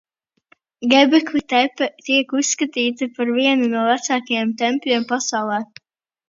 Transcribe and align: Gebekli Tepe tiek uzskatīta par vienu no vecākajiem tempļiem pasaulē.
Gebekli 0.93 1.41
Tepe 1.51 1.89
tiek 2.07 2.31
uzskatīta 2.39 3.09
par 3.19 3.33
vienu 3.37 3.69
no 3.75 3.85
vecākajiem 3.91 4.55
tempļiem 4.63 5.07
pasaulē. 5.13 5.63